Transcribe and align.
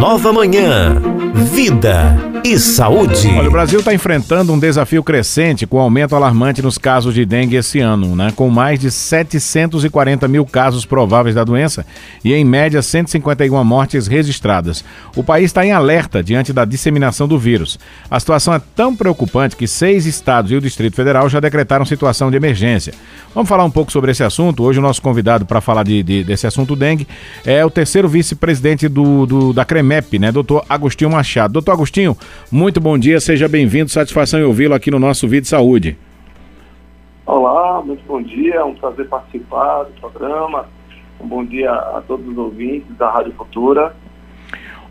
nova 0.00 0.32
manhã. 0.32 0.96
Vida 1.34 2.29
e 2.44 2.58
saúde. 2.58 3.28
Olha, 3.28 3.48
o 3.48 3.52
Brasil 3.52 3.80
está 3.80 3.92
enfrentando 3.92 4.52
um 4.52 4.58
desafio 4.58 5.02
crescente 5.02 5.66
com 5.66 5.78
aumento 5.78 6.16
alarmante 6.16 6.62
nos 6.62 6.78
casos 6.78 7.14
de 7.14 7.24
dengue 7.24 7.56
esse 7.56 7.80
ano, 7.80 8.16
né? 8.16 8.32
Com 8.34 8.48
mais 8.48 8.78
de 8.78 8.90
740 8.90 10.26
mil 10.28 10.46
casos 10.46 10.86
prováveis 10.86 11.34
da 11.34 11.44
doença 11.44 11.84
e, 12.24 12.32
em 12.32 12.44
média, 12.44 12.80
151 12.80 13.62
mortes 13.64 14.06
registradas. 14.06 14.84
O 15.14 15.22
país 15.22 15.46
está 15.46 15.64
em 15.64 15.72
alerta 15.72 16.22
diante 16.22 16.52
da 16.52 16.64
disseminação 16.64 17.28
do 17.28 17.38
vírus. 17.38 17.78
A 18.10 18.18
situação 18.18 18.54
é 18.54 18.60
tão 18.74 18.96
preocupante 18.96 19.56
que 19.56 19.66
seis 19.66 20.06
estados 20.06 20.50
e 20.50 20.56
o 20.56 20.60
Distrito 20.60 20.96
Federal 20.96 21.28
já 21.28 21.40
decretaram 21.40 21.84
situação 21.84 22.30
de 22.30 22.36
emergência. 22.36 22.94
Vamos 23.34 23.48
falar 23.48 23.64
um 23.64 23.70
pouco 23.70 23.92
sobre 23.92 24.10
esse 24.10 24.24
assunto. 24.24 24.62
Hoje, 24.62 24.78
o 24.78 24.82
nosso 24.82 25.02
convidado 25.02 25.44
para 25.44 25.60
falar 25.60 25.84
de, 25.84 26.02
de, 26.02 26.24
desse 26.24 26.46
assunto 26.46 26.74
dengue 26.74 27.06
é 27.44 27.64
o 27.64 27.70
terceiro 27.70 28.08
vice-presidente 28.08 28.88
do, 28.88 29.26
do, 29.26 29.52
da 29.52 29.64
CREMEP, 29.64 30.18
né? 30.18 30.32
Doutor 30.32 30.64
Agostinho 30.68 31.10
Machado. 31.10 31.52
Doutor 31.52 31.72
Agostinho, 31.72 32.16
muito 32.50 32.80
bom 32.80 32.98
dia, 32.98 33.20
seja 33.20 33.48
bem-vindo, 33.48 33.90
satisfação 33.90 34.40
em 34.40 34.44
ouvi-lo 34.44 34.74
aqui 34.74 34.90
no 34.90 34.98
nosso 34.98 35.26
Vídeo 35.28 35.48
Saúde. 35.48 35.96
Olá, 37.26 37.82
muito 37.82 38.02
bom 38.06 38.20
dia, 38.20 38.56
é 38.56 38.64
um 38.64 38.74
prazer 38.74 39.06
participar 39.08 39.84
do 39.84 40.00
programa. 40.00 40.66
Um 41.20 41.26
bom 41.28 41.44
dia 41.44 41.70
a 41.70 42.02
todos 42.06 42.26
os 42.26 42.36
ouvintes 42.36 42.96
da 42.96 43.10
Rádio 43.10 43.32
Futura. 43.32 43.94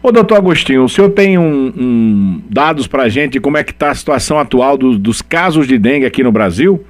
Ô, 0.02 0.12
doutor 0.12 0.38
Agostinho, 0.38 0.86
o 0.86 0.90
senhor 0.90 1.10
tem 1.10 1.38
um, 1.38 1.74
um 1.78 2.42
dados 2.50 2.88
para 2.88 3.04
a 3.04 3.10
gente 3.10 3.34
de 3.34 3.40
como 3.42 3.58
é 3.58 3.64
que 3.64 3.72
está 3.72 3.92
a 3.92 3.96
situação 3.96 4.40
atual 4.40 4.78
do, 4.78 4.98
dos 4.98 5.22
casos 5.22 5.68
de 5.68 5.78
dengue 5.78 6.06
aqui 6.06 6.24
no 6.24 6.32
Brasil? 6.32 6.86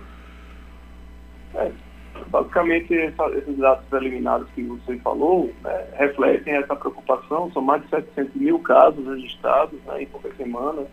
Basicamente, 2.29 2.95
essa, 2.95 3.27
esses 3.29 3.57
dados 3.57 3.83
preliminares 3.89 4.47
que 4.53 4.61
você 4.63 4.97
falou 4.97 5.51
né, 5.63 5.87
refletem 5.93 6.55
essa 6.55 6.75
preocupação. 6.75 7.51
São 7.51 7.61
mais 7.61 7.81
de 7.83 7.89
700 7.89 8.35
mil 8.35 8.59
casos 8.59 9.05
registrados 9.07 9.79
né, 9.85 10.03
em 10.03 10.05
poucas 10.05 10.35
semanas, 10.37 10.87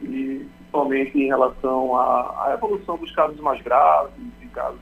e 0.00 0.46
principalmente 0.56 1.18
em 1.18 1.26
relação 1.26 1.94
à, 1.96 2.46
à 2.46 2.54
evolução 2.54 2.96
dos 2.96 3.12
casos 3.12 3.38
mais 3.40 3.60
graves, 3.62 4.14
de 4.40 4.46
casos 4.48 4.80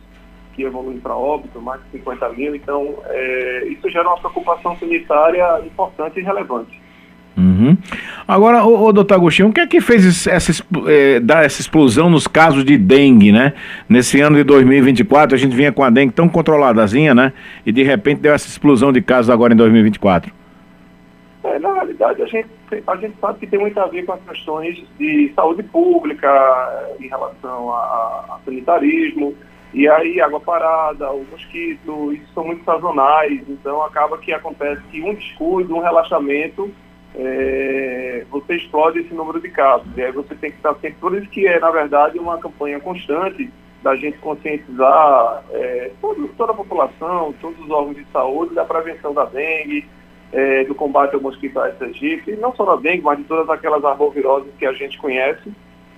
que 0.54 0.62
evoluem 0.62 1.00
para 1.00 1.16
óbito, 1.16 1.60
mais 1.60 1.82
de 1.84 1.90
50 1.98 2.28
mil. 2.30 2.54
Então, 2.54 2.94
é, 3.06 3.64
isso 3.66 3.88
gera 3.90 4.08
uma 4.08 4.18
preocupação 4.18 4.76
sanitária 4.76 5.60
importante 5.64 6.20
e 6.20 6.22
relevante. 6.22 6.80
Uhum. 7.60 7.76
Agora, 8.26 8.64
o, 8.64 8.86
o 8.86 8.92
doutor 8.92 9.14
Agostinho, 9.14 9.48
o 9.48 9.52
que 9.52 9.60
é 9.60 9.66
que 9.66 9.80
fez 9.80 10.26
essa, 10.26 10.64
é, 10.86 11.20
dar 11.20 11.44
essa 11.44 11.60
explosão 11.60 12.08
nos 12.08 12.26
casos 12.26 12.64
de 12.64 12.78
dengue, 12.78 13.30
né? 13.30 13.52
Nesse 13.88 14.20
ano 14.20 14.36
de 14.36 14.44
2024, 14.44 15.34
a 15.34 15.38
gente 15.38 15.54
vinha 15.54 15.70
com 15.70 15.84
a 15.84 15.90
dengue 15.90 16.12
tão 16.12 16.28
controladazinha, 16.28 17.14
né? 17.14 17.32
E 17.66 17.70
de 17.70 17.82
repente 17.82 18.20
deu 18.20 18.32
essa 18.32 18.48
explosão 18.48 18.92
de 18.92 19.02
casos 19.02 19.28
agora 19.28 19.52
em 19.52 19.56
2024. 19.56 20.32
É, 21.44 21.58
na 21.58 21.72
realidade, 21.74 22.22
a 22.22 22.26
gente, 22.26 22.48
a 22.86 22.96
gente 22.96 23.14
sabe 23.20 23.38
que 23.38 23.46
tem 23.46 23.60
muito 23.60 23.78
a 23.78 23.86
ver 23.86 24.04
com 24.04 24.12
as 24.12 24.20
questões 24.22 24.82
de 24.98 25.32
saúde 25.34 25.62
pública 25.62 26.28
em 26.98 27.08
relação 27.08 27.72
a, 27.72 27.76
a 27.76 28.38
sanitarismo, 28.44 29.34
e 29.72 29.88
aí 29.88 30.20
água 30.20 30.40
parada, 30.40 31.10
o 31.12 31.24
mosquito, 31.30 32.12
isso 32.12 32.26
são 32.34 32.44
muito 32.44 32.64
sazonais, 32.64 33.40
então 33.48 33.82
acaba 33.82 34.18
que 34.18 34.32
acontece 34.32 34.82
que 34.90 35.00
um 35.00 35.14
descuido, 35.14 35.74
um 35.74 35.80
relaxamento 35.80 36.70
é, 37.14 38.24
você 38.30 38.56
explode 38.56 39.00
esse 39.00 39.12
número 39.14 39.40
de 39.40 39.48
casos. 39.50 39.86
E 39.96 40.02
aí 40.02 40.12
você 40.12 40.34
tem 40.34 40.50
que 40.50 40.56
estar 40.56 40.74
sempre. 40.74 40.98
Por 41.00 41.14
isso 41.14 41.28
que 41.30 41.46
é, 41.46 41.58
na 41.58 41.70
verdade, 41.70 42.18
uma 42.18 42.38
campanha 42.38 42.78
constante 42.80 43.50
da 43.82 43.96
gente 43.96 44.18
conscientizar 44.18 45.42
é, 45.50 45.90
todo, 46.00 46.28
toda 46.36 46.52
a 46.52 46.56
população, 46.56 47.34
todos 47.40 47.58
os 47.60 47.70
órgãos 47.70 47.96
de 47.96 48.04
saúde, 48.12 48.54
da 48.54 48.64
prevenção 48.64 49.14
da 49.14 49.24
dengue, 49.24 49.86
é, 50.32 50.64
do 50.64 50.74
combate 50.74 51.14
ao 51.14 51.20
mosquito 51.20 51.58
Aedes 51.58 51.82
aegypti, 51.82 52.36
não 52.36 52.54
só 52.54 52.64
da 52.64 52.76
dengue, 52.76 53.02
mas 53.02 53.18
de 53.18 53.24
todas 53.24 53.48
aquelas 53.48 53.84
arboviroses 53.84 54.52
que 54.58 54.66
a 54.66 54.72
gente 54.72 54.98
conhece. 54.98 55.50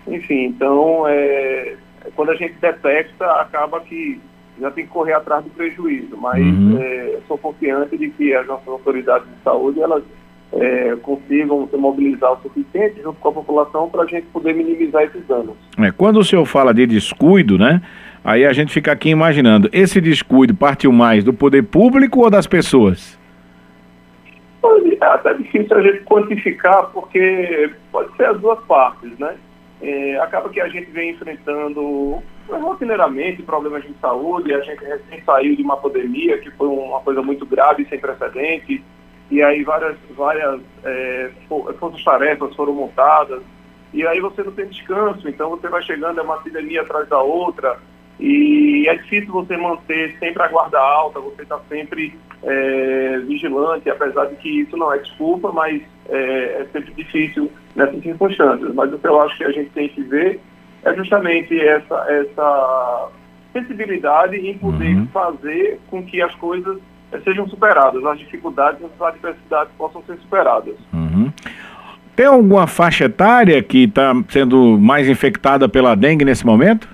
Enfim, 0.06 0.44
então, 0.44 1.06
é, 1.08 1.76
quando 2.14 2.30
a 2.30 2.36
gente 2.36 2.54
detecta, 2.54 3.26
acaba 3.32 3.80
que 3.80 4.20
já 4.60 4.70
tem 4.70 4.84
que 4.84 4.92
correr 4.92 5.14
atrás 5.14 5.44
do 5.44 5.50
prejuízo, 5.50 6.16
mas 6.16 6.40
uhum. 6.44 6.78
é, 6.80 7.18
sou 7.26 7.38
confiante 7.38 7.96
de 7.96 8.10
que 8.10 8.34
as 8.34 8.46
nossas 8.46 8.68
autoridades 8.68 9.26
de 9.28 9.42
saúde, 9.42 9.80
elas 9.80 10.04
é, 10.52 10.96
consigam 11.02 11.66
se 11.68 11.76
mobilizar 11.76 12.32
o 12.32 12.42
suficiente 12.42 13.00
junto 13.02 13.18
com 13.18 13.28
a 13.28 13.32
população 13.32 13.88
para 13.88 14.02
a 14.02 14.06
gente 14.06 14.26
poder 14.26 14.54
minimizar 14.54 15.02
esses 15.02 15.26
danos. 15.26 15.54
É, 15.78 15.90
quando 15.90 16.18
o 16.18 16.24
senhor 16.24 16.44
fala 16.44 16.74
de 16.74 16.86
descuido, 16.86 17.58
né? 17.58 17.80
Aí 18.24 18.44
a 18.44 18.52
gente 18.52 18.72
fica 18.72 18.92
aqui 18.92 19.08
imaginando, 19.08 19.68
esse 19.72 20.00
descuido 20.00 20.54
partiu 20.54 20.92
mais 20.92 21.24
do 21.24 21.32
poder 21.32 21.62
público 21.64 22.20
ou 22.20 22.30
das 22.30 22.46
pessoas? 22.46 23.18
É 25.00 25.04
até 25.04 25.34
difícil 25.34 25.76
a 25.76 25.82
gente 25.82 26.04
quantificar, 26.04 26.86
porque 26.92 27.70
pode 27.90 28.16
ser 28.16 28.26
as 28.26 28.40
duas 28.40 28.60
partes, 28.66 29.18
né? 29.18 29.34
É, 29.80 30.16
acaba 30.20 30.48
que 30.48 30.60
a 30.60 30.68
gente 30.68 30.88
vem 30.92 31.10
enfrentando 31.10 32.22
rotineiramente 32.48 33.42
problemas 33.42 33.82
de 33.82 33.92
saúde, 34.00 34.54
a 34.54 34.60
gente 34.60 34.84
recém 34.84 35.20
saiu 35.26 35.56
de 35.56 35.62
uma 35.62 35.76
pandemia 35.76 36.38
que 36.38 36.52
foi 36.52 36.68
uma 36.68 37.00
coisa 37.00 37.20
muito 37.20 37.44
grave, 37.44 37.84
sem 37.86 37.98
precedentes, 37.98 38.80
e 39.32 39.42
aí 39.42 39.64
várias, 39.64 39.96
várias 40.14 40.60
é, 40.84 41.30
forças-tarefas 41.48 42.54
foram 42.54 42.74
montadas, 42.74 43.42
e 43.94 44.06
aí 44.06 44.20
você 44.20 44.42
não 44.42 44.52
tem 44.52 44.66
descanso, 44.66 45.26
então 45.26 45.48
você 45.48 45.68
vai 45.68 45.82
chegando, 45.82 46.20
é 46.20 46.22
uma 46.22 46.36
epidemia 46.36 46.82
atrás 46.82 47.08
da 47.08 47.18
outra, 47.18 47.78
e 48.20 48.86
é 48.86 48.94
difícil 48.94 49.32
você 49.32 49.56
manter 49.56 50.18
sempre 50.18 50.42
a 50.42 50.48
guarda 50.48 50.78
alta, 50.78 51.18
você 51.18 51.42
está 51.42 51.58
sempre 51.66 52.14
é, 52.42 53.18
vigilante, 53.20 53.88
apesar 53.88 54.26
de 54.26 54.36
que 54.36 54.60
isso 54.60 54.76
não 54.76 54.92
é 54.92 54.98
desculpa, 54.98 55.50
mas 55.50 55.80
é, 56.10 56.60
é, 56.60 56.66
sempre 56.70 56.92
difícil 56.92 57.50
nessas 57.74 58.02
circunstâncias. 58.02 58.74
Mas 58.74 58.92
o 58.92 58.98
que 58.98 59.08
eu 59.08 59.18
acho 59.22 59.38
que 59.38 59.44
a 59.44 59.50
gente 59.50 59.70
tem 59.70 59.88
que 59.88 60.02
ver 60.02 60.40
é 60.84 60.94
justamente 60.94 61.58
essa, 61.58 62.06
essa 62.10 63.08
sensibilidade 63.54 64.36
em 64.36 64.58
poder 64.58 64.94
uhum. 64.94 65.06
fazer 65.06 65.80
com 65.88 66.04
que 66.04 66.20
as 66.20 66.34
coisas 66.34 66.78
sejam 67.20 67.48
superadas, 67.48 68.04
as 68.04 68.18
dificuldades 68.18 68.80
e 68.80 68.84
as 68.84 69.00
adversidades 69.00 69.72
possam 69.76 70.02
ser 70.04 70.16
superadas. 70.18 70.74
Uhum. 70.92 71.32
Tem 72.14 72.26
alguma 72.26 72.66
faixa 72.66 73.04
etária 73.06 73.62
que 73.62 73.84
está 73.84 74.12
sendo 74.28 74.78
mais 74.78 75.08
infectada 75.08 75.68
pela 75.68 75.94
dengue 75.94 76.24
nesse 76.24 76.44
momento? 76.44 76.88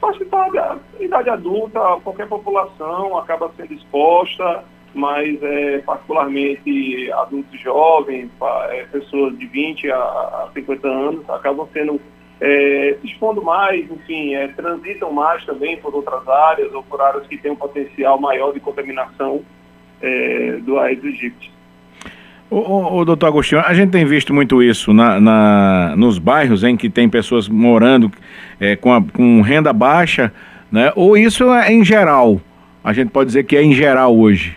Faixa 0.00 0.22
etária, 0.22 0.78
idade 0.98 1.28
adulta, 1.28 1.78
qualquer 2.02 2.26
população 2.26 3.18
acaba 3.18 3.50
sendo 3.56 3.74
exposta, 3.74 4.64
mas 4.94 5.42
é, 5.42 5.78
particularmente 5.78 7.12
adultos 7.12 7.60
jovens, 7.60 8.30
é, 8.70 8.86
pessoas 8.90 9.38
de 9.38 9.46
20 9.46 9.90
a 9.90 10.48
50 10.54 10.88
anos 10.88 11.30
acabam 11.30 11.68
sendo 11.72 12.00
é, 12.40 12.96
se 13.00 13.08
expondo 13.08 13.42
mais, 13.42 13.90
enfim, 13.90 14.34
é, 14.34 14.48
transitam 14.48 15.12
mais 15.12 15.44
também 15.44 15.76
por 15.76 15.94
outras 15.94 16.26
áreas 16.26 16.72
ou 16.72 16.82
por 16.82 17.00
áreas 17.00 17.26
que 17.26 17.36
têm 17.36 17.52
um 17.52 17.56
potencial 17.56 18.18
maior 18.18 18.52
de 18.52 18.60
contaminação 18.60 19.42
é, 20.00 20.58
do 20.62 20.78
Aedes 20.78 21.04
aegypti. 21.04 21.52
O, 22.50 22.98
o, 22.98 23.04
doutor 23.04 23.26
Agostinho, 23.26 23.60
a 23.60 23.72
gente 23.72 23.90
tem 23.90 24.04
visto 24.04 24.34
muito 24.34 24.60
isso 24.60 24.92
na, 24.92 25.20
na 25.20 25.94
nos 25.96 26.18
bairros 26.18 26.64
em 26.64 26.76
que 26.76 26.90
tem 26.90 27.08
pessoas 27.08 27.48
morando 27.48 28.10
é, 28.58 28.74
com, 28.74 28.92
a, 28.92 29.00
com 29.00 29.40
renda 29.40 29.72
baixa, 29.72 30.32
né? 30.72 30.92
ou 30.96 31.16
isso 31.16 31.44
é 31.52 31.72
em 31.72 31.84
geral? 31.84 32.40
A 32.82 32.92
gente 32.92 33.10
pode 33.10 33.28
dizer 33.28 33.44
que 33.44 33.56
é 33.56 33.62
em 33.62 33.72
geral 33.72 34.16
hoje. 34.16 34.56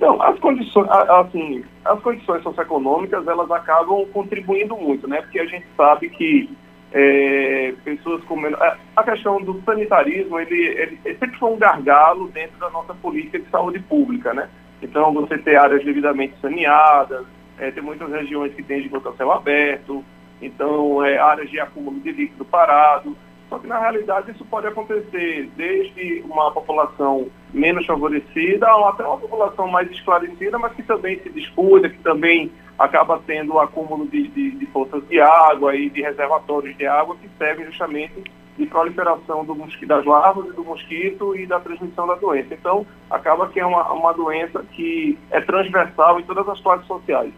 Não, 0.00 0.20
as 0.22 0.38
condições, 0.38 0.88
assim, 0.90 1.64
as 1.84 2.00
condições 2.00 2.42
socioeconômicas, 2.42 3.26
elas 3.26 3.50
acabam 3.50 4.04
contribuindo 4.12 4.76
muito, 4.76 5.08
né? 5.08 5.22
Porque 5.22 5.40
a 5.40 5.46
gente 5.46 5.66
sabe 5.76 6.10
que 6.10 6.50
é, 6.92 7.74
pessoas 7.84 8.22
com 8.24 8.36
menos... 8.36 8.58
A 8.94 9.02
questão 9.02 9.40
do 9.40 9.60
sanitarismo, 9.62 10.38
ele, 10.38 10.54
ele, 10.54 11.00
ele, 11.04 11.18
sempre 11.18 11.38
foi 11.38 11.50
um 11.50 11.58
gargalo 11.58 12.28
dentro 12.28 12.58
da 12.58 12.68
nossa 12.70 12.94
política 12.94 13.38
de 13.38 13.48
saúde 13.48 13.78
pública, 13.80 14.34
né? 14.34 14.48
Então, 14.82 15.12
você 15.14 15.38
ter 15.38 15.56
áreas 15.56 15.84
devidamente 15.84 16.34
saneadas, 16.42 17.24
é, 17.58 17.70
tem 17.70 17.82
muitas 17.82 18.10
regiões 18.10 18.54
que 18.54 18.62
têm 18.62 18.80
esgoto 18.80 19.08
a 19.08 19.16
céu 19.16 19.32
aberto, 19.32 20.04
então, 20.42 21.02
é, 21.02 21.16
áreas 21.16 21.50
de 21.50 21.58
acúmulo 21.58 21.98
de 22.00 22.12
líquido 22.12 22.44
parado, 22.44 23.16
só 23.48 23.58
que 23.58 23.66
na 23.66 23.78
realidade 23.78 24.32
isso 24.32 24.44
pode 24.44 24.66
acontecer 24.66 25.48
desde 25.56 26.22
uma 26.28 26.50
população 26.50 27.28
menos 27.52 27.86
favorecida 27.86 28.74
ou 28.74 28.88
até 28.88 29.04
uma 29.04 29.18
população 29.18 29.68
mais 29.68 29.90
esclarecida, 29.90 30.58
mas 30.58 30.72
que 30.72 30.82
também 30.82 31.20
se 31.20 31.28
descuida, 31.30 31.88
que 31.88 31.98
também 31.98 32.50
acaba 32.78 33.20
tendo 33.26 33.54
o 33.54 33.60
acúmulo 33.60 34.06
de, 34.06 34.28
de, 34.28 34.50
de 34.50 34.66
forças 34.66 35.06
de 35.08 35.20
água 35.20 35.74
e 35.76 35.88
de 35.88 36.02
reservatórios 36.02 36.76
de 36.76 36.86
água 36.86 37.16
que 37.16 37.28
servem 37.38 37.66
justamente 37.66 38.24
de 38.58 38.66
proliferação 38.66 39.44
do 39.44 39.54
mosquito, 39.54 39.88
das 39.88 40.04
larvas 40.04 40.54
do 40.54 40.64
mosquito 40.64 41.36
e 41.36 41.46
da 41.46 41.60
transmissão 41.60 42.06
da 42.06 42.14
doença. 42.14 42.54
Então, 42.54 42.86
acaba 43.10 43.48
que 43.48 43.60
é 43.60 43.66
uma, 43.66 43.92
uma 43.92 44.12
doença 44.12 44.64
que 44.72 45.18
é 45.30 45.40
transversal 45.40 46.18
em 46.18 46.24
todas 46.24 46.48
as 46.48 46.60
classes 46.60 46.86
sociais. 46.86 47.32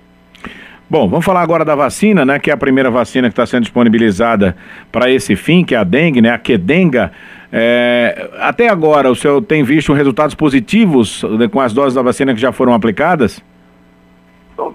Bom, 0.91 1.07
vamos 1.07 1.27
falar 1.27 1.43
agora 1.43 1.67
da 1.67 1.75
vacina, 1.75 2.25
né? 2.25 2.39
Que 2.39 2.51
é 2.51 2.55
a 2.55 2.57
primeira 2.57 2.91
vacina 2.91 3.29
que 3.29 3.33
está 3.33 3.45
sendo 3.45 3.65
disponibilizada 3.65 4.57
para 4.91 5.11
esse 5.11 5.37
fim, 5.37 5.63
que 5.63 5.75
é 5.75 5.79
a 5.79 5.85
dengue, 5.85 6.23
né? 6.23 6.31
A 6.31 6.39
Quedenga. 6.39 7.13
É, 7.53 8.31
até 8.39 8.71
agora, 8.71 9.11
o 9.11 9.15
senhor 9.15 9.43
tem 9.43 9.63
visto 9.63 9.93
resultados 9.93 10.35
positivos 10.35 11.23
com 11.53 11.61
as 11.61 11.75
doses 11.75 11.93
da 11.93 12.01
vacina 12.01 12.33
que 12.33 12.41
já 12.41 12.53
foram 12.53 12.73
aplicadas? 12.73 13.45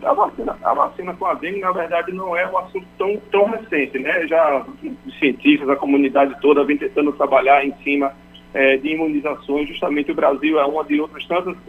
a 0.04 0.14
vacina, 0.14 0.56
a 0.64 0.74
vacina 0.74 1.14
com 1.14 1.26
a 1.26 1.34
dengue, 1.34 1.60
na 1.60 1.72
verdade, 1.72 2.12
não 2.12 2.38
é 2.38 2.48
um 2.48 2.58
assunto 2.60 2.86
tão, 2.96 3.18
tão 3.32 3.46
recente, 3.46 3.98
né? 3.98 4.28
Já 4.28 4.64
os 5.08 5.18
cientistas, 5.18 5.68
a 5.68 5.76
comunidade 5.76 6.40
toda 6.42 6.64
vem 6.64 6.78
tentando 6.78 7.12
trabalhar 7.14 7.66
em 7.66 7.74
cima 7.84 8.14
é, 8.54 8.78
de 8.78 8.90
imunizações. 8.90 9.68
Justamente 9.68 10.12
o 10.12 10.16
Brasil 10.16 10.60
é 10.60 10.66
uma 10.66 10.84
de 10.84 11.02
outras 11.02 11.26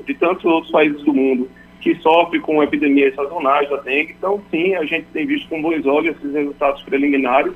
de 0.07 0.15
tantos 0.15 0.45
outros 0.45 0.71
países 0.71 1.03
do 1.03 1.15
mundo 1.15 1.49
que 1.85 1.95
sofre 1.97 2.41
com 2.41 2.63
epidemias 2.63 3.15
sazonais 3.15 3.69
da 3.69 3.77
dengue. 3.77 4.15
Então, 4.17 4.41
sim, 4.51 4.75
a 4.75 4.87
gente 4.87 5.05
tem 5.13 5.27
visto 5.27 5.47
com 5.51 5.61
bons 5.61 5.85
olhos 5.85 6.17
esses 6.17 6.33
resultados 6.33 6.81
preliminares 6.83 7.53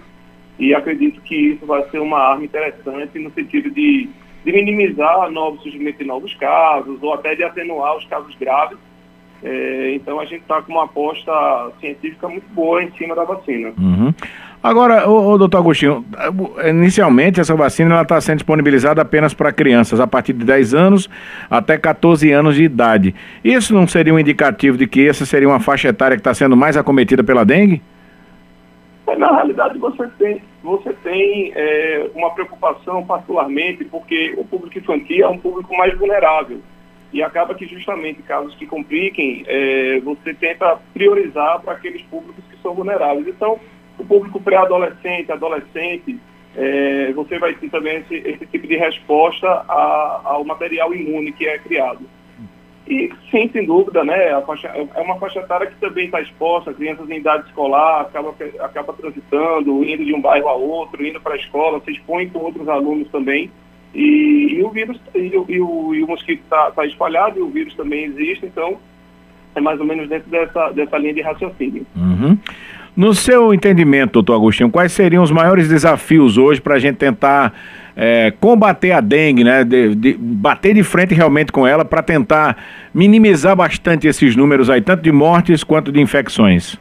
e 0.58 0.75
acredito 0.75 1.19
que 1.22 1.34
isso 1.34 1.64
vai 1.64 1.82
ser 1.88 1.98
uma 1.98 2.19
arma 2.19 2.44
interessante 2.44 3.19
no 3.19 3.30
sentido 3.30 3.70
de, 3.70 4.06
de 4.44 4.52
minimizar 4.52 5.30
novos 5.30 5.62
surgimento 5.62 5.96
de 6.00 6.04
novos 6.04 6.34
casos 6.34 7.02
ou 7.02 7.14
até 7.14 7.34
de 7.34 7.42
atenuar 7.42 7.96
os 7.96 8.04
casos 8.04 8.34
graves 8.34 8.76
é, 9.42 9.94
então 9.94 10.19
a 10.19 10.25
gente 10.25 10.42
está 10.42 10.60
com 10.60 10.72
uma 10.72 10.84
aposta 10.84 11.32
científica 11.80 12.28
muito 12.28 12.48
boa 12.52 12.82
em 12.82 12.90
cima 12.92 13.14
da 13.14 13.25
vacina. 13.25 13.72
Uhum. 13.78 14.12
Agora, 14.68 15.08
o, 15.08 15.30
o 15.30 15.38
doutor 15.38 15.56
Agostinho, 15.56 16.04
inicialmente 16.68 17.40
essa 17.40 17.56
vacina 17.56 18.02
está 18.02 18.20
sendo 18.20 18.36
disponibilizada 18.36 19.00
apenas 19.00 19.32
para 19.32 19.50
crianças 19.50 19.98
a 19.98 20.06
partir 20.06 20.34
de 20.34 20.44
10 20.44 20.74
anos 20.74 21.08
até 21.48 21.78
14 21.78 22.30
anos 22.30 22.54
de 22.54 22.64
idade. 22.64 23.14
Isso 23.42 23.72
não 23.72 23.88
seria 23.88 24.12
um 24.12 24.18
indicativo 24.18 24.76
de 24.76 24.86
que 24.86 25.08
essa 25.08 25.24
seria 25.24 25.48
uma 25.48 25.58
faixa 25.58 25.88
etária 25.88 26.18
que 26.18 26.20
está 26.20 26.34
sendo 26.34 26.54
mais 26.54 26.76
acometida 26.76 27.24
pela 27.24 27.46
dengue? 27.46 27.80
É, 29.06 29.16
na 29.16 29.32
realidade, 29.36 29.78
você 29.78 30.06
tem, 30.18 30.42
você 30.62 30.92
tem 31.02 31.50
é, 31.56 32.10
uma 32.14 32.30
preocupação 32.34 33.02
particularmente 33.06 33.86
porque 33.86 34.34
o 34.36 34.44
público 34.44 34.78
infantil 34.78 35.24
é 35.24 35.28
um 35.30 35.38
público 35.38 35.74
mais 35.78 35.96
vulnerável 35.96 36.60
e 37.10 37.22
acaba 37.22 37.54
que 37.54 37.64
justamente 37.66 38.20
casos 38.20 38.54
que 38.54 38.66
compliquem, 38.66 39.44
é, 39.46 39.98
você 40.00 40.34
tenta 40.34 40.78
priorizar 40.92 41.58
para 41.62 41.72
aqueles 41.72 42.02
públicos 42.02 42.44
que 42.50 42.62
são 42.62 42.74
vulneráveis. 42.74 43.26
Então, 43.26 43.58
o 43.98 44.04
público 44.04 44.40
pré-adolescente, 44.40 45.30
adolescente, 45.32 46.18
é, 46.56 47.12
você 47.12 47.38
vai 47.38 47.54
ter 47.54 47.68
também 47.70 47.98
esse, 47.98 48.14
esse 48.14 48.46
tipo 48.46 48.66
de 48.66 48.76
resposta 48.76 49.46
a, 49.46 50.20
ao 50.24 50.44
material 50.44 50.94
imune 50.94 51.32
que 51.32 51.46
é 51.46 51.58
criado. 51.58 52.00
E, 52.86 53.12
sim, 53.30 53.50
sem 53.52 53.66
dúvida, 53.66 54.02
né, 54.02 54.40
faixa, 54.46 54.68
é 54.68 55.00
uma 55.00 55.18
faixa 55.18 55.40
etária 55.40 55.66
que 55.66 55.76
também 55.76 56.06
está 56.06 56.22
exposta, 56.22 56.72
crianças 56.72 57.08
em 57.10 57.18
idade 57.18 57.46
escolar, 57.46 58.00
acaba, 58.00 58.34
acaba 58.60 58.94
transitando, 58.94 59.84
indo 59.84 60.04
de 60.04 60.14
um 60.14 60.20
bairro 60.22 60.48
a 60.48 60.54
outro, 60.54 61.04
indo 61.04 61.20
para 61.20 61.34
a 61.34 61.36
escola, 61.36 61.82
se 61.84 61.92
expõe 61.92 62.30
com 62.30 62.38
outros 62.38 62.66
alunos 62.66 63.06
também. 63.10 63.50
E, 63.94 64.54
e 64.54 64.62
o 64.62 64.70
vírus, 64.70 64.98
e, 65.14 65.36
o, 65.36 65.44
e 65.48 65.60
o, 65.60 65.94
e 65.94 66.02
o 66.02 66.06
mosquito 66.06 66.42
está 66.42 66.70
tá 66.70 66.86
espalhado 66.86 67.38
e 67.38 67.42
o 67.42 67.48
vírus 67.48 67.74
também 67.74 68.04
existe, 68.04 68.46
então 68.46 68.78
é 69.54 69.60
mais 69.60 69.78
ou 69.80 69.86
menos 69.86 70.08
dentro 70.08 70.30
dessa, 70.30 70.70
dessa 70.70 70.96
linha 70.98 71.14
de 71.14 71.20
raciocínio. 71.20 71.86
Uhum. 71.94 72.38
No 72.98 73.14
seu 73.14 73.54
entendimento, 73.54 74.14
doutor 74.14 74.34
Agostinho, 74.34 74.68
quais 74.68 74.90
seriam 74.90 75.22
os 75.22 75.30
maiores 75.30 75.68
desafios 75.68 76.36
hoje 76.36 76.60
para 76.60 76.74
a 76.74 76.78
gente 76.80 76.96
tentar 76.96 77.54
é, 77.96 78.32
combater 78.40 78.90
a 78.90 79.00
dengue, 79.00 79.44
né? 79.44 79.62
De, 79.62 79.94
de, 79.94 80.16
bater 80.18 80.74
de 80.74 80.82
frente 80.82 81.14
realmente 81.14 81.52
com 81.52 81.64
ela 81.64 81.84
para 81.84 82.02
tentar 82.02 82.56
minimizar 82.92 83.54
bastante 83.54 84.08
esses 84.08 84.34
números 84.34 84.68
aí, 84.68 84.82
tanto 84.82 85.00
de 85.04 85.12
mortes 85.12 85.62
quanto 85.62 85.92
de 85.92 86.00
infecções? 86.00 86.76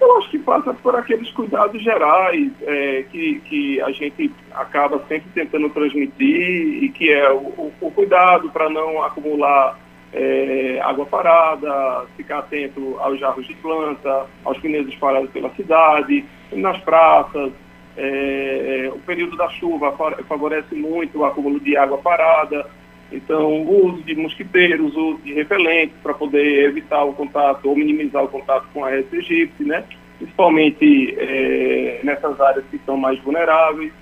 Eu 0.00 0.16
acho 0.16 0.30
que 0.30 0.38
passa 0.38 0.72
por 0.72 0.96
aqueles 0.96 1.30
cuidados 1.32 1.82
gerais 1.82 2.50
é, 2.62 3.04
que, 3.12 3.42
que 3.44 3.82
a 3.82 3.90
gente 3.90 4.32
acaba 4.54 4.98
sempre 5.10 5.28
tentando 5.34 5.68
transmitir 5.68 6.84
e 6.84 6.88
que 6.88 7.12
é 7.12 7.30
o, 7.30 7.70
o 7.82 7.90
cuidado 7.90 8.48
para 8.48 8.70
não 8.70 9.02
acumular 9.02 9.76
é, 10.18 10.80
água 10.82 11.06
parada, 11.06 12.04
ficar 12.16 12.40
atento 12.40 12.96
aos 12.98 13.20
jarros 13.20 13.46
de 13.46 13.54
planta, 13.54 14.26
aos 14.44 14.58
pneus 14.58 14.88
espalhados 14.88 15.30
pela 15.30 15.48
cidade, 15.50 16.24
nas 16.52 16.76
praças. 16.80 17.52
É, 17.96 18.90
o 18.92 18.98
período 19.00 19.36
da 19.36 19.48
chuva 19.50 19.94
favorece 20.28 20.74
muito 20.74 21.20
o 21.20 21.24
acúmulo 21.24 21.60
de 21.60 21.76
água 21.76 21.98
parada. 21.98 22.66
Então, 23.12 23.62
o 23.62 23.86
uso 23.86 24.02
de 24.02 24.16
mosquiteiros, 24.16 24.94
o 24.94 25.10
uso 25.10 25.22
de 25.22 25.32
repelentes 25.32 25.96
para 26.02 26.12
poder 26.12 26.64
evitar 26.68 27.04
o 27.04 27.14
contato 27.14 27.68
ou 27.68 27.76
minimizar 27.76 28.22
o 28.24 28.28
contato 28.28 28.66
com 28.74 28.84
a 28.84 28.88
Aedes 28.88 29.12
aegypti, 29.12 29.64
né? 29.64 29.84
principalmente 30.18 31.14
é, 31.16 32.00
nessas 32.02 32.40
áreas 32.40 32.64
que 32.70 32.78
são 32.84 32.96
mais 32.96 33.18
vulneráveis. 33.20 33.92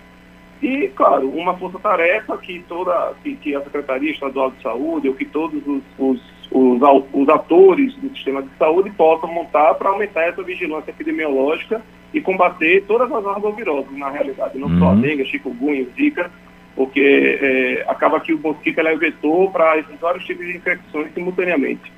E, 0.63 0.89
claro, 0.89 1.29
uma 1.29 1.55
força-tarefa 1.55 2.37
que 2.39 2.65
toda 2.69 3.13
que, 3.23 3.37
que, 3.37 3.55
a 3.55 3.61
Secretaria 3.61 4.11
Estadual 4.11 4.51
de 4.51 4.63
Saúde 4.63 5.09
ou 5.09 5.15
que 5.15 5.27
todos 5.27 5.63
os, 5.67 5.83
os, 5.99 6.21
os, 6.51 6.81
os 7.13 7.29
atores 7.29 7.95
do 7.97 8.09
sistema 8.15 8.43
de 8.43 8.49
saúde 8.59 8.91
possam 8.91 9.33
montar 9.33 9.75
para 9.75 9.91
aumentar 9.91 10.23
essa 10.23 10.43
vigilância 10.43 10.91
epidemiológica 10.91 11.83
e 12.15 12.21
combater 12.21 12.85
todas 12.87 13.13
as 13.13 13.27
arboviroses, 13.27 13.93
na 13.99 14.09
realidade, 14.09 14.59
não 14.59 14.69
uhum. 14.69 14.79
só 14.79 14.91
a 14.93 14.95
dengue, 14.95 15.25
chikungunya, 15.27 15.87
zika, 15.95 16.31
porque 16.75 17.39
é, 17.41 17.85
acaba 17.89 18.21
que 18.21 18.33
o 18.33 18.39
mosquito 18.39 18.79
é 18.79 18.97
vetor 18.97 19.51
para 19.51 19.79
esses 19.79 20.01
vários 20.01 20.25
tipos 20.25 20.47
de 20.47 20.57
infecções 20.57 21.13
simultaneamente. 21.13 21.93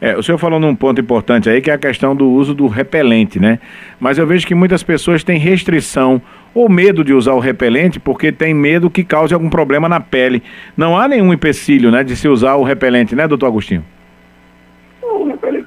É, 0.00 0.16
o 0.16 0.22
senhor 0.22 0.38
falou 0.38 0.58
num 0.58 0.74
ponto 0.74 1.00
importante 1.00 1.48
aí, 1.48 1.60
que 1.60 1.70
é 1.70 1.74
a 1.74 1.78
questão 1.78 2.14
do 2.14 2.28
uso 2.28 2.54
do 2.54 2.66
repelente, 2.66 3.38
né? 3.38 3.58
Mas 4.00 4.18
eu 4.18 4.26
vejo 4.26 4.46
que 4.46 4.54
muitas 4.54 4.82
pessoas 4.82 5.22
têm 5.22 5.38
restrição 5.38 6.20
ou 6.54 6.68
medo 6.68 7.04
de 7.04 7.12
usar 7.12 7.32
o 7.32 7.38
repelente 7.38 7.98
porque 7.98 8.30
tem 8.30 8.52
medo 8.52 8.90
que 8.90 9.04
cause 9.04 9.32
algum 9.32 9.50
problema 9.50 9.88
na 9.88 10.00
pele. 10.00 10.42
Não 10.76 10.96
há 10.96 11.08
nenhum 11.08 11.32
empecilho, 11.32 11.90
né, 11.90 12.04
de 12.04 12.16
se 12.16 12.28
usar 12.28 12.56
o 12.56 12.62
repelente, 12.62 13.14
né, 13.14 13.26
doutor 13.26 13.46
Agostinho? 13.46 13.84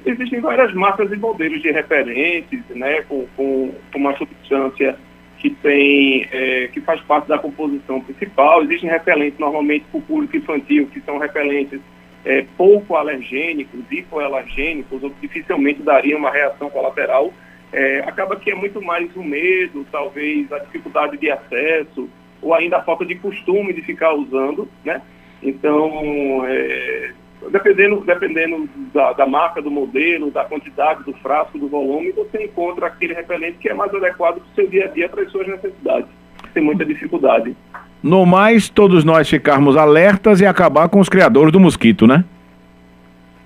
Existem 0.06 0.40
várias 0.40 0.74
marcas 0.74 1.12
e 1.12 1.16
modelos 1.16 1.62
de 1.62 1.72
repelentes, 1.72 2.62
né, 2.76 3.02
com, 3.02 3.26
com, 3.36 3.74
com 3.92 4.00
uma 4.00 4.16
substância 4.16 4.96
que 5.40 5.50
tem, 5.50 6.28
é, 6.32 6.70
que 6.72 6.80
faz 6.82 7.02
parte 7.02 7.28
da 7.28 7.38
composição 7.38 8.00
principal. 8.02 8.64
Existem 8.64 8.90
repelentes 8.90 9.40
normalmente 9.40 9.86
para 9.92 10.00
o 10.00 10.02
público 10.02 10.38
infantil, 10.38 10.88
que 10.92 11.02
são 11.02 11.18
repelentes 11.18 11.80
é, 12.24 12.46
pouco 12.58 12.96
alergênicos, 12.96 13.80
hipoalergênicos, 13.92 15.04
ou 15.04 15.10
que 15.12 15.28
dificilmente 15.28 15.82
daria 15.82 16.18
uma 16.18 16.32
reação 16.32 16.70
colateral. 16.70 17.32
É, 17.77 18.00
acaba 18.07 18.38
que 18.38 18.50
é 18.50 18.56
muito 18.56 18.81
mais 18.81 19.13
o 19.18 19.22
medo, 19.22 19.86
talvez 19.92 20.50
a 20.50 20.60
dificuldade 20.60 21.18
de 21.18 21.30
acesso, 21.30 22.10
ou 22.42 22.54
ainda 22.54 22.77
a 22.77 22.81
falta 22.81 23.06
de 23.06 23.16
costume 23.16 23.74
de 23.74 23.81
ficar 23.81 24.13
usando, 24.13 24.66
né? 24.86 25.01
Então, 25.44 26.45
é, 26.48 27.12
dependendo, 27.51 28.00
dependendo 28.06 28.69
da, 28.94 29.12
da, 29.12 29.27
marca, 29.27 29.62
do 29.62 29.69
modelo, 29.69 30.31
da 30.31 30.45
quantidade, 30.45 31.04
do 31.04 31.12
frasco, 31.16 31.60
do 31.60 31.68
volume, 31.68 32.13
você 32.13 32.46
encontra 32.46 32.88
aquele 32.88 33.13
repelente 33.13 33.58
que 33.58 33.67
é 33.67 33.74
mais 33.74 33.94
adequado 33.94 34.36
para 34.36 34.44
o 34.44 34.55
seu 34.55 34.67
dia 34.70 34.86
a 34.86 34.88
dia, 34.88 35.10
para 35.10 35.24
as 35.24 35.32
suas 35.32 35.46
necessidades. 35.46 36.08
Tem 36.53 36.63
muita 36.63 36.86
dificuldade. 36.86 37.58
No 38.01 38.25
mais, 38.25 38.70
todos 38.70 39.03
nós 39.03 39.29
ficarmos 39.29 39.75
alertas 39.75 40.39
e 40.39 40.46
acabar 40.46 40.88
com 40.88 41.01
os 41.01 41.10
criadores 41.10 41.51
do 41.51 41.60
mosquito, 41.60 42.08
né? 42.08 42.24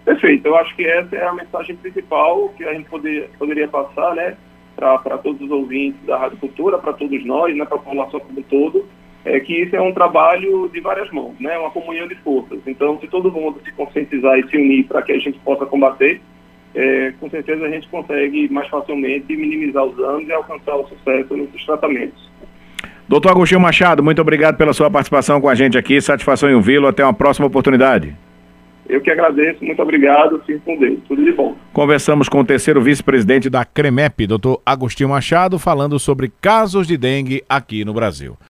Perfeito. 0.06 0.48
Eu 0.48 0.56
acho 0.56 0.76
que 0.76 0.86
essa 0.86 1.16
é 1.16 1.28
a 1.28 1.34
mensagem 1.34 1.76
principal 1.76 2.50
que 2.58 2.64
a 2.64 2.74
gente 2.74 2.90
poder, 2.90 3.30
poderia 3.38 3.68
passar, 3.68 4.16
né? 4.16 4.36
Para 4.76 5.18
todos 5.18 5.42
os 5.42 5.52
ouvintes 5.52 6.00
da 6.06 6.18
Rádio 6.18 6.38
Cultura, 6.38 6.78
para 6.78 6.94
todos 6.94 7.26
nós, 7.26 7.56
né, 7.56 7.66
para 7.66 7.76
a 7.76 7.80
população 7.80 8.20
como 8.22 8.40
um 8.40 8.44
todo, 8.44 8.86
é 9.26 9.38
que 9.42 9.64
isso 9.64 9.76
é 9.76 9.82
um 9.82 9.92
trabalho 9.92 10.70
de 10.70 10.80
várias 10.80 11.12
mãos, 11.12 11.36
né? 11.40 11.58
Uma 11.58 11.70
comunhão 11.70 12.08
de 12.08 12.16
forças. 12.16 12.60
Então, 12.66 12.98
se 13.00 13.08
todo 13.08 13.32
mundo 13.32 13.60
se 13.64 13.72
conscientizar 13.74 14.40
e 14.40 14.48
se 14.48 14.56
unir 14.56 14.86
para 14.86 15.02
que 15.02 15.12
a 15.12 15.20
gente 15.20 15.38
possa 15.40 15.66
combater, 15.66 16.22
é, 16.74 17.14
com 17.20 17.30
certeza 17.30 17.66
a 17.66 17.70
gente 17.70 17.88
consegue 17.90 18.48
mais 18.50 18.68
facilmente 18.70 19.36
minimizar 19.36 19.84
os 19.84 19.98
danos 19.98 20.28
e 20.28 20.32
alcançar 20.32 20.76
o 20.76 20.88
sucesso 20.88 21.36
nesses 21.36 21.66
tratamentos. 21.66 22.30
Doutor 23.08 23.32
Agostinho 23.32 23.60
Machado, 23.60 24.04
muito 24.04 24.22
obrigado 24.22 24.56
pela 24.56 24.72
sua 24.72 24.90
participação 24.90 25.42
com 25.42 25.50
a 25.50 25.56
gente 25.56 25.78
aqui. 25.78 26.00
Satisfação 26.00 26.50
em 26.50 26.54
ouvi-lo. 26.54 26.88
Até 26.88 27.04
uma 27.04 27.14
próxima 27.14 27.48
oportunidade. 27.48 28.16
Eu 28.90 29.00
que 29.00 29.12
agradeço, 29.12 29.64
muito 29.64 29.80
obrigado, 29.84 30.42
fique 30.48 30.60
com 30.66 30.76
Deus, 30.76 30.98
tudo 31.08 31.24
de 31.24 31.32
bom. 31.32 31.56
Conversamos 31.72 32.28
com 32.28 32.40
o 32.40 32.46
terceiro 32.46 32.82
vice-presidente 32.82 33.48
da 33.48 33.64
CREMEP, 33.64 34.26
doutor 34.26 34.60
Agostinho 34.66 35.10
Machado, 35.10 35.60
falando 35.60 36.00
sobre 36.00 36.32
casos 36.42 36.88
de 36.88 36.98
dengue 36.98 37.44
aqui 37.48 37.86
no 37.86 37.94
Brasil. 37.94 38.36